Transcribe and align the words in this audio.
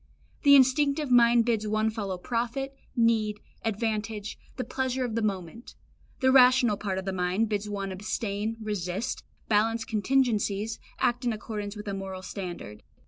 The 0.41 0.55
instinctive 0.55 1.11
mind 1.11 1.45
bids 1.45 1.67
one 1.67 1.91
follow 1.91 2.17
profit, 2.17 2.75
need, 2.95 3.39
advantage, 3.63 4.39
the 4.57 4.63
pleasure 4.63 5.05
of 5.05 5.13
the 5.13 5.21
moment; 5.21 5.75
the 6.21 6.31
rational 6.31 6.75
part 6.75 6.97
of 6.97 7.05
the 7.05 7.13
mind 7.13 7.49
bids 7.49 7.69
one 7.69 7.91
abstain, 7.91 8.57
resist, 8.59 9.23
balance 9.47 9.85
contingencies, 9.85 10.79
act 10.97 11.23
in 11.23 11.31
accordance 11.31 11.75
with 11.75 11.87
a 11.87 11.93
moral 11.93 12.23
standard. 12.23 12.81